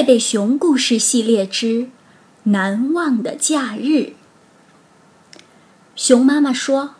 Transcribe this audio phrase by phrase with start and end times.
[0.00, 1.90] 贝贝熊故事系列之
[2.44, 4.14] 难忘的假日。
[5.94, 6.94] 熊妈妈说：“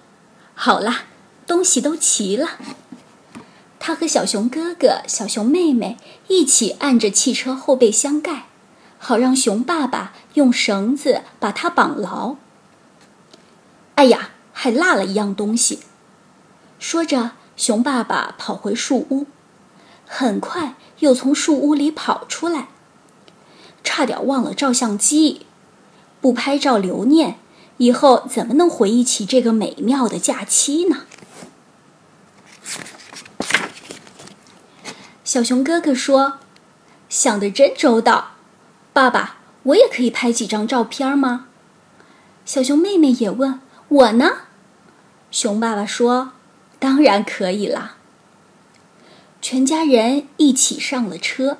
[0.54, 1.04] 好啦，
[1.46, 2.58] 东西都齐了。”
[3.80, 5.96] 他和小熊哥哥、小熊妹妹
[6.28, 8.48] 一起按着汽车后备箱盖，
[8.98, 12.36] 好让熊爸爸用绳子把它绑牢。
[13.94, 15.78] 哎呀，还落了一样东西。
[16.78, 19.26] 说着，熊爸爸跑回树屋，
[20.06, 22.68] 很快又从树屋里跑出来。
[23.82, 25.46] 差点忘了照相机，
[26.20, 27.38] 不拍照留念，
[27.78, 31.04] 以后怎么能回忆起这个美妙的假期呢？
[35.24, 36.38] 小熊哥哥说
[37.08, 38.32] ：“想得真周到，
[38.92, 41.46] 爸爸，我也可以拍几张照片吗？”
[42.44, 44.38] 小熊妹妹也问：“我呢？”
[45.30, 46.32] 熊爸爸说
[46.80, 47.96] ：“当然可以啦。”
[49.40, 51.58] 全家人一起上了车。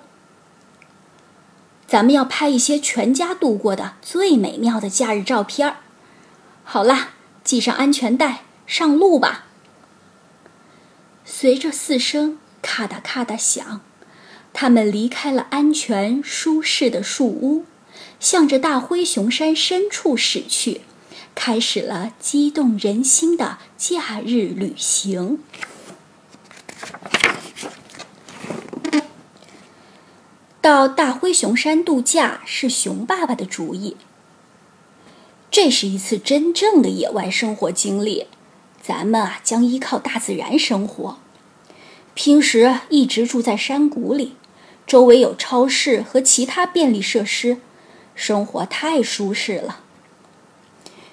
[1.91, 5.79] 咱们要拍一些全家度过的最美妙的假日照片儿。
[6.63, 7.09] 好啦，
[7.43, 9.47] 系上安全带，上路吧。
[11.25, 12.39] 随着四声。
[12.63, 13.81] 咔嗒咔嗒响，
[14.53, 17.65] 他们离开了安全舒适的树屋，
[18.21, 20.83] 向着大灰熊山深处驶去，
[21.35, 25.43] 开始了激动人心的假日旅行。
[30.61, 33.97] 到大灰熊山度假是熊爸爸的主意。
[35.51, 38.27] 这是一次真正的野外生活经历，
[38.83, 41.19] 咱们啊将依靠大自然生活。
[42.15, 44.37] 平时一直住在山谷里，
[44.87, 47.59] 周围有超市和其他便利设施，
[48.15, 49.81] 生活太舒适了。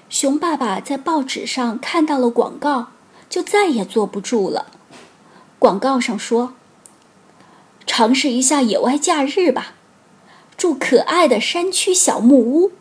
[0.09, 2.87] 熊爸爸在报纸上看到了广告，
[3.29, 4.67] 就再也坐不住了。
[5.57, 6.53] 广告上说
[7.87, 9.73] ：“尝试一下野外假日吧，
[10.55, 12.73] 住可爱的山区小木屋，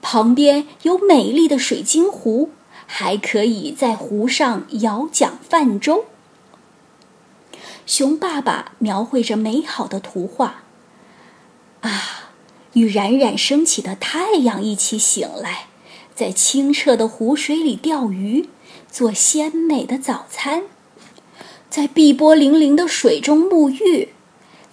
[0.00, 2.50] 旁边有美丽的水晶湖，
[2.86, 6.04] 还可以在湖上摇桨泛舟。”
[7.84, 10.62] 熊爸爸描绘着美好的图画，
[11.80, 12.30] 啊，
[12.74, 15.66] 与冉冉升起的太阳一起醒来，
[16.14, 18.48] 在清澈的湖水里钓鱼，
[18.88, 20.64] 做鲜美的早餐，
[21.68, 24.10] 在碧波粼粼的水中沐浴，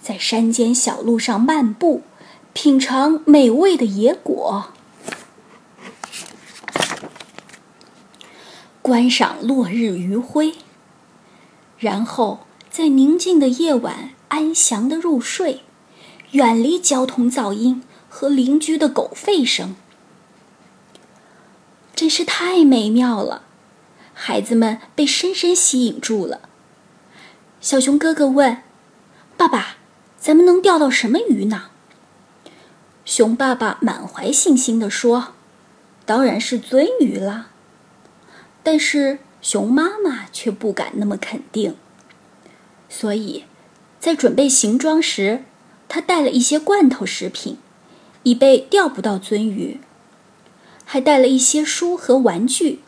[0.00, 2.02] 在山间小路上漫步，
[2.52, 4.72] 品尝美味的野果，
[8.82, 10.54] 观赏落日余晖，
[11.78, 12.40] 然后。
[12.70, 15.62] 在宁静的夜晚，安详的入睡，
[16.30, 19.74] 远离交通噪音和邻居的狗吠声，
[21.92, 23.42] 真是太美妙了。
[24.14, 26.42] 孩子们被深深吸引住了。
[27.60, 28.62] 小熊哥哥问
[29.36, 29.77] ：“爸爸，
[30.28, 31.70] 咱们能钓到什么鱼呢？”
[33.06, 35.28] 熊爸爸满怀信心地说
[36.04, 37.48] ：“当然是鳟鱼啦。”
[38.62, 41.76] 但是熊妈妈却不敢那么肯定。
[42.90, 43.44] 所以，
[43.98, 45.44] 在准备行装时，
[45.88, 47.56] 他带了一些罐头食品，
[48.24, 49.80] 以备钓不到鳟鱼；
[50.84, 52.80] 还带了一些书和玩具，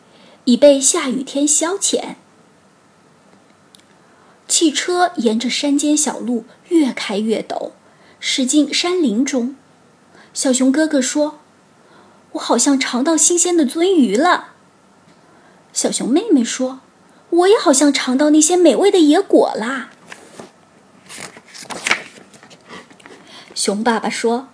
[0.44, 2.16] 以备下雨天消遣。
[4.50, 7.70] 汽车沿着山间小路越开越陡，
[8.18, 9.56] 驶进山林中。
[10.34, 11.38] 小熊哥哥说
[12.32, 14.48] ：“我好像尝到新鲜的鳟鱼了。”
[15.72, 16.80] 小熊妹妹说。
[17.30, 19.90] 我也好像尝到那些美味的野果啦。
[23.54, 24.48] 熊爸爸说：“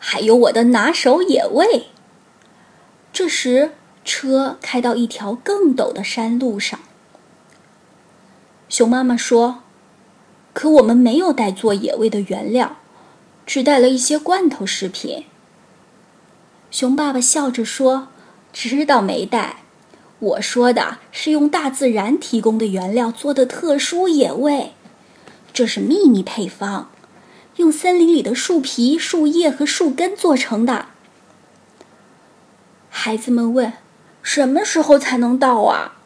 [0.00, 1.86] 还有我的拿手野味。”
[3.14, 3.74] 这时，
[4.04, 6.80] 车开到一条更陡的山路上。
[8.70, 9.64] 熊妈妈说
[10.54, 12.76] ：“可我们没有带做野味的原料，
[13.44, 15.24] 只带了一些罐头食品。”
[16.70, 18.08] 熊爸爸笑着说
[18.54, 19.56] ：“知道没带。”
[20.20, 24.74] 我说的是用大自然提供的原料做的特殊野味，
[25.52, 26.90] 这是秘密配方，
[27.56, 30.86] 用森林里的树皮、树叶和树根做成的。
[32.88, 33.72] 孩子们问
[34.22, 35.96] ：“什么时候才能到啊？”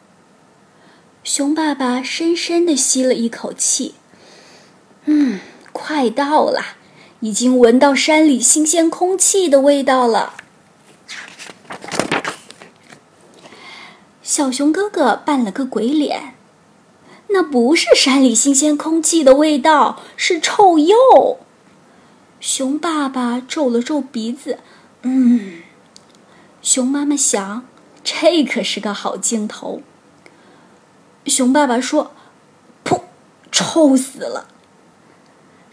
[1.25, 3.95] 熊爸爸深深的吸了一口气，
[5.05, 5.39] 嗯，
[5.71, 6.77] 快到了，
[7.21, 10.35] 已经闻到山里新鲜空气的味道了。
[14.21, 16.35] 小熊哥哥扮了个鬼脸，
[17.29, 20.95] 那不是山里新鲜空气的味道，是臭鼬。
[22.39, 24.59] 熊爸爸皱了皱鼻子，
[25.01, 25.63] 嗯。
[26.61, 27.65] 熊妈妈想，
[28.03, 29.81] 这可是个好镜头。
[31.27, 32.11] 熊爸爸说
[32.85, 33.01] ：“噗，
[33.51, 34.47] 臭死了！”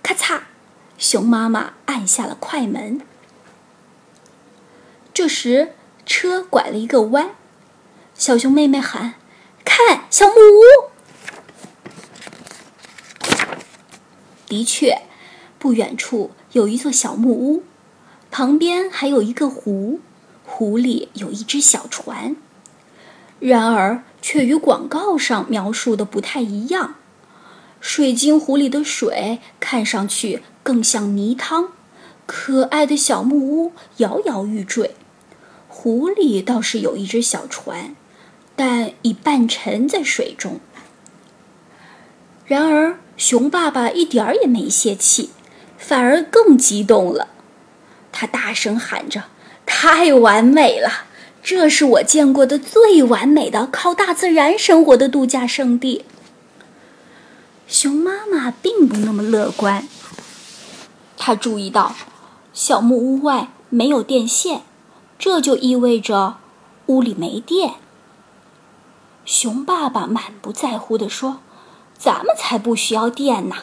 [0.02, 0.40] 咔嚓，
[0.98, 3.00] 熊妈妈按下了快门。
[5.14, 5.74] 这时，
[6.06, 7.32] 车拐了一个弯，
[8.14, 9.14] 小熊妹妹喊
[9.64, 10.90] ：“看，小木屋！”
[14.48, 15.02] 的确，
[15.58, 17.62] 不远处有一座小木屋，
[18.30, 20.00] 旁边还有一个湖，
[20.44, 22.36] 湖里有一只小船。
[23.44, 26.94] 然而，却与广告上描述的不太一样。
[27.80, 31.72] 水晶湖里的水看上去更像泥汤，
[32.24, 34.94] 可爱的小木屋摇摇欲坠。
[35.66, 37.96] 湖里倒是有一只小船，
[38.54, 40.60] 但已半沉在水中。
[42.46, 45.30] 然而，熊爸爸一点儿也没泄气，
[45.76, 47.26] 反而更激动了。
[48.12, 49.24] 他大声喊着
[49.66, 51.06] ：“太完美了！
[51.42, 56.04] 这是我见过的最完美的靠大自然生活的度假胜地。”
[57.66, 59.88] 熊妈妈并不那么乐观。
[61.16, 61.94] 她注意到，
[62.52, 64.62] 小木屋外没有电线，
[65.18, 66.36] 这就意味着
[66.86, 67.74] 屋里没电。
[69.24, 71.40] 熊爸爸满不在乎地说。
[71.96, 73.54] 咱们才不需要电呢，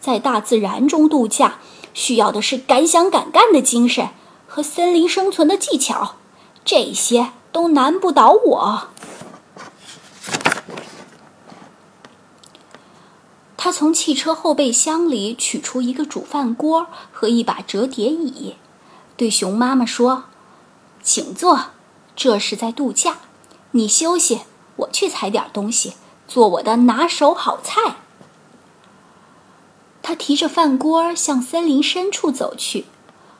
[0.00, 1.58] 在大自然中度假，
[1.92, 4.08] 需要的是敢想敢干的精神
[4.46, 6.14] 和森林生存的技巧，
[6.66, 8.88] 这些都难不倒我。
[13.56, 18.56] 他从汽车后备箱里取出一个煮饭锅和一把折叠椅，
[19.16, 20.24] 对熊妈妈说
[21.02, 21.66] ：“请坐，
[22.14, 23.18] 这是在度假，
[23.70, 24.42] 你休息，
[24.76, 25.94] 我去采点东西。”
[26.28, 27.98] 做我的拿手好菜。
[30.02, 32.86] 他提着饭锅向森林深处走去，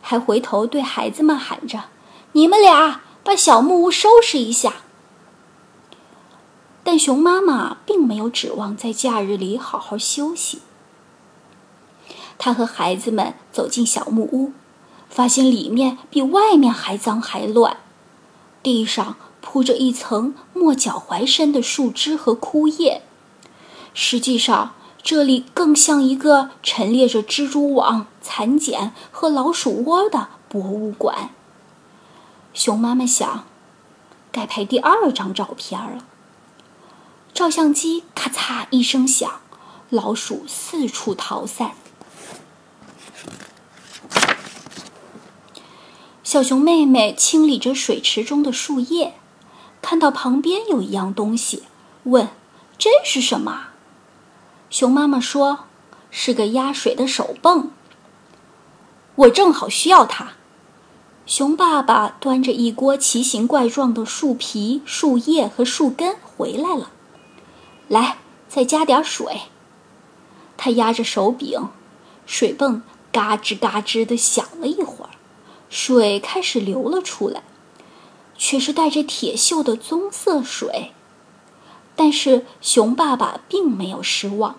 [0.00, 1.86] 还回头对孩子们喊着
[2.32, 4.76] ：“你们俩把小木屋收拾一下。”
[6.84, 10.60] 但熊妈妈并没有指望在假日里好好休息。
[12.38, 14.52] 她和孩子们走进小木屋，
[15.10, 17.78] 发现里面比外面还脏还乱，
[18.62, 19.16] 地上。
[19.48, 23.02] 铺着一层没脚踝深的树枝和枯叶，
[23.94, 24.74] 实际上
[25.04, 31.30] 这里更像一个陈列着蜘蛛网、蚕茧和老鼠窝的博物馆。
[32.56, 33.44] 熊妈妈想，
[34.32, 36.06] 该拍第二张照片了。
[37.34, 39.42] 照相机咔嚓一声响，
[39.90, 41.72] 老鼠四处逃散。
[46.24, 49.16] 小熊妹妹清理着水池中的树叶。
[49.82, 51.64] 看到旁边有一样东西，
[52.04, 52.30] 问
[52.78, 53.68] ：“这是什么？”
[54.70, 55.66] 熊妈妈说
[56.10, 57.70] ：“是个压水的手泵。”
[59.14, 60.32] 我正好需要它。
[61.26, 66.92] 熊爸爸端着一锅奇形怪状的树皮、树叶和树根回来了。
[67.88, 68.18] 来，
[68.48, 69.42] 再加点水。
[70.56, 71.68] 他压着手柄，
[72.26, 75.10] 水泵嘎吱嘎吱地响了一会儿，
[75.68, 77.42] 水开始流了出来。
[78.38, 80.92] 却是带着铁锈的棕色水，
[81.96, 84.56] 但是熊爸爸并没有失望，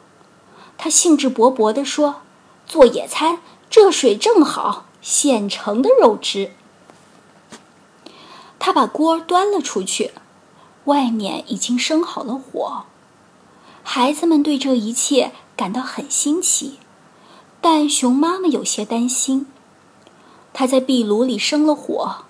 [0.79, 2.23] 他兴致勃勃地说
[2.65, 3.37] ：“做野餐，
[3.69, 6.53] 这水正好，现成的肉汁。”
[8.59, 10.11] 他把锅端了出去，
[10.85, 12.83] 外面已经生好了火。
[13.83, 16.79] 孩子们对这一切感到很新奇，
[17.61, 19.47] 但熊妈妈有些担心。
[20.53, 22.23] 她在壁炉里生了火。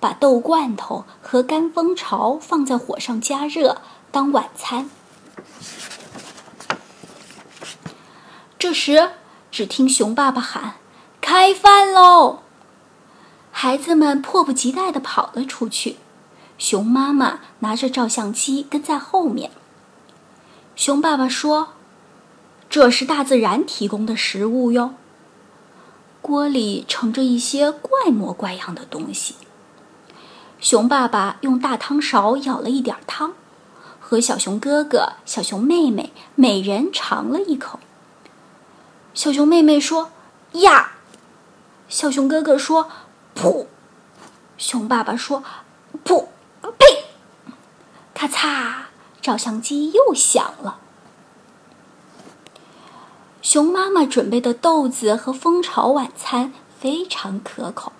[0.00, 3.80] 把豆罐头和干蜂巢放在火上加热
[4.12, 4.90] 当晚餐。
[8.58, 9.12] 这时，
[9.50, 10.74] 只听熊爸爸喊
[11.22, 12.40] ：“开饭喽！”
[13.56, 15.96] 孩子们迫不及待地跑了出去，
[16.58, 19.52] 熊妈妈拿着照相机跟在后面。
[20.74, 21.68] 熊爸爸说
[22.68, 24.94] ：“这是大自然提供的食物哟。”
[26.20, 29.36] 锅里盛着一些怪模怪样的东西。
[30.58, 33.34] 熊爸爸用大汤勺舀了一点汤，
[34.00, 37.78] 和小熊哥哥、小熊妹妹每人尝了一口。
[39.14, 40.10] 小熊妹妹说
[40.60, 40.94] ：“呀！”
[41.88, 42.90] 小熊哥哥说
[43.34, 43.66] ：“噗！”
[44.56, 45.42] 熊爸爸说
[46.04, 46.26] ：“噗！”
[46.78, 47.04] 呸！
[48.14, 48.84] 咔嚓！
[49.20, 50.78] 照相机又响了。
[53.42, 57.92] 熊妈妈准备的豆子和蜂巢晚餐非常可口。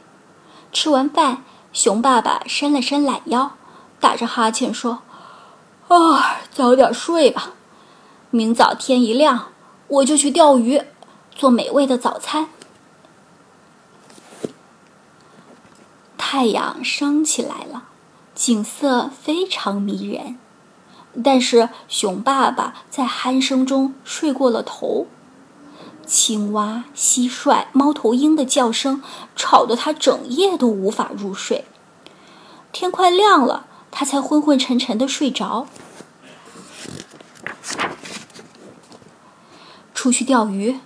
[0.72, 1.44] 吃完饭。
[1.72, 3.56] 熊爸爸伸了伸懒腰，
[3.98, 5.02] 打着哈欠说
[5.88, 7.50] ：“啊，早点睡吧，
[8.30, 9.48] 明早天一亮
[9.88, 10.80] 我就去钓鱼，
[11.34, 12.46] 做美味的早餐。”
[16.36, 17.84] 太阳升起来了，
[18.34, 20.36] 景色非常迷人，
[21.22, 25.06] 但是熊爸爸在鼾声中睡过了头。
[26.04, 29.00] 青蛙、蟋蟀、猫头鹰的叫声
[29.36, 31.66] 吵得他整夜都无法入睡。
[32.72, 35.68] 天快亮了，他才昏昏沉沉的睡着。
[39.94, 40.80] 出去钓鱼，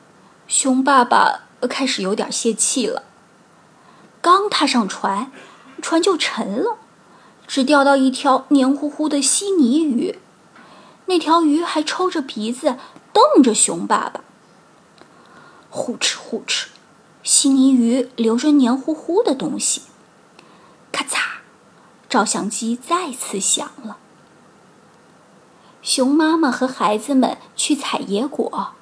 [0.46, 3.04] 熊爸爸开始有点泄气了。
[4.20, 5.30] 刚踏上船，
[5.80, 6.76] 船就沉了，
[7.46, 10.18] 只钓到一条黏糊糊的稀泥鱼。
[11.06, 12.76] 那条鱼还抽着鼻子
[13.12, 14.20] 瞪着熊爸爸。
[15.70, 16.66] 呼哧呼哧，
[17.22, 19.82] 稀泥鱼流着黏糊糊的东西。
[20.92, 21.38] 咔嚓，
[22.08, 23.98] 照相机再次响了。
[25.80, 28.72] 熊妈妈和孩子们去采野果，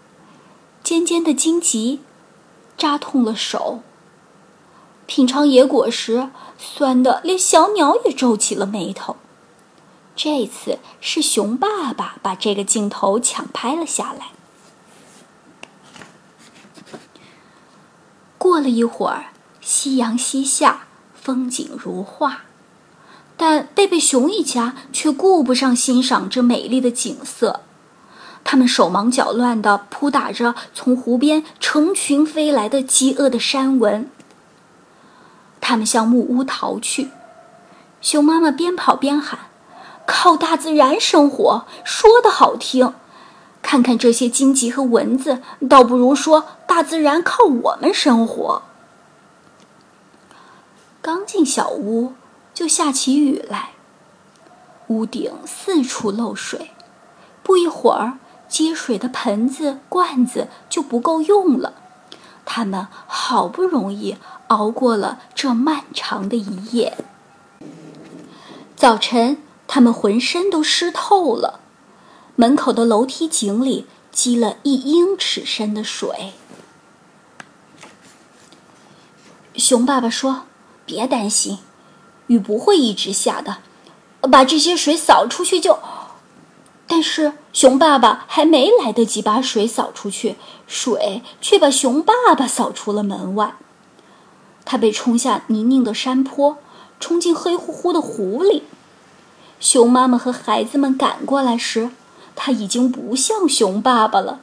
[0.82, 2.00] 尖尖的荆棘
[2.76, 3.82] 扎痛了手。
[5.06, 9.16] 品尝野果时，酸的连小鸟也皱起了眉头。
[10.14, 14.28] 这次是熊爸爸把这个镜头抢拍了下来。
[18.38, 19.26] 过了一会儿，
[19.60, 22.42] 夕阳西下，风景如画，
[23.36, 27.60] 但贝贝熊一家却顾不上欣赏这美丽的景色，
[28.42, 34.10] 他们手忙脚乱地扑打着从湖边成群飞来的饥饿的山蚊。
[35.68, 37.11] 他们向木屋逃去，
[38.00, 39.40] 熊妈妈边跑边喊。
[40.06, 42.92] 靠大自然生活，说的好听；
[43.62, 48.62] 看看这些荆棘和蚊子，倒不如说大自然靠我们生活。
[51.02, 52.12] 刚进小屋，
[52.54, 53.70] 就下起雨来，
[54.87, 56.70] 屋顶四处漏水，
[57.42, 61.73] 不一会儿，接水的盆子、罐子就不够用了。
[62.44, 64.16] 他们好不容易
[64.48, 66.96] 熬过了这漫长的一夜。
[68.74, 69.38] 早晨。
[69.68, 71.58] 他们浑身都湿透了，
[72.36, 76.34] 门口的楼梯井里积了一英尺深的水。
[79.56, 80.42] 熊爸爸说
[80.86, 81.58] ：“别担心，
[82.28, 83.58] 雨不会一直下的，
[84.30, 85.80] 把这些水扫出去就……”
[86.86, 90.36] 但是熊爸爸还没来得及把水扫出去，
[90.68, 93.56] 水却把熊爸爸扫出了门外。
[94.66, 96.58] 他被冲下泥泞的山坡，
[97.00, 98.64] 冲进黑乎乎的湖里。
[99.58, 101.90] 熊妈妈和孩子们赶过来时，
[102.35, 104.40] 他已经不像熊爸爸了，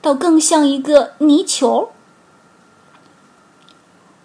[0.00, 1.90] 倒更像一个泥球。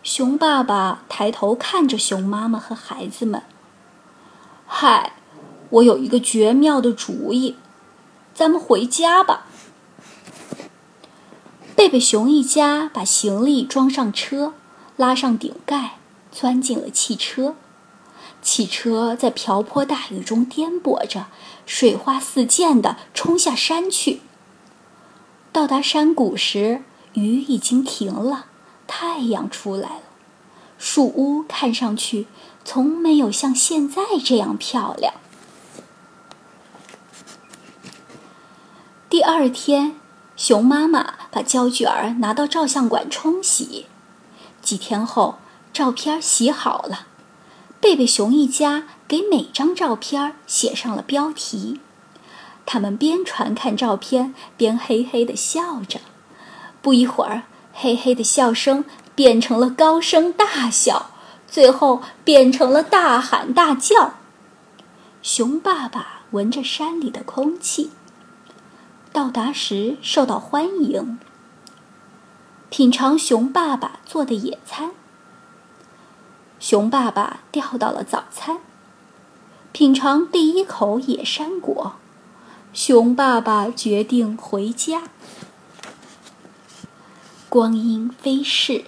[0.01, 3.43] 熊爸爸抬头看着熊妈妈和孩子们
[4.65, 5.13] ：“嗨，
[5.69, 7.55] 我有一个绝妙的主意，
[8.33, 9.45] 咱们回家吧。”
[11.75, 14.53] 贝贝熊一家把行李装上车，
[14.97, 15.97] 拉上顶盖，
[16.31, 17.55] 钻进了汽车。
[18.41, 21.27] 汽车在瓢泼大雨中颠簸着，
[21.65, 24.21] 水花四溅地冲下山去。
[25.51, 26.81] 到达山谷时，
[27.13, 28.45] 雨已经停了，
[28.87, 30.03] 太阳出来了。
[30.77, 32.25] 树屋看上去
[32.65, 35.13] 从没有像现在这样漂亮。
[39.07, 39.95] 第二天，
[40.35, 43.85] 熊妈妈把胶卷儿拿到照相馆冲洗。
[44.61, 45.39] 几天后，
[45.73, 47.07] 照片洗好了。
[47.79, 51.79] 贝贝熊一家给每张照片写上了标题，
[52.65, 55.99] 他们边传看照片边嘿嘿地笑着。
[56.81, 61.11] 不一会儿，嘿嘿的笑声变成了高声大笑，
[61.47, 64.13] 最后变成了大喊大叫。
[65.23, 67.91] 熊爸爸闻着山里的空气，
[69.11, 71.19] 到达时受到欢迎，
[72.71, 74.91] 品尝熊爸爸做的野餐。
[76.57, 78.59] 熊爸爸钓到了早餐，
[79.73, 81.95] 品尝第一口野山果。
[82.73, 85.03] 熊爸爸决定回家。
[87.49, 88.85] 光阴飞逝，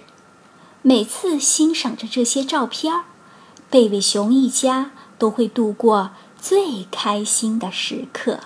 [0.80, 3.04] 每次欣赏着这些照片儿，
[3.68, 8.40] 贝贝熊一家都会度过最开心的时刻。